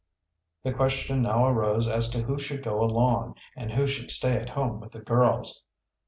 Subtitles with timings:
[0.63, 4.49] The question now arose as to who should go along and who should stay at
[4.49, 5.63] home with the girls.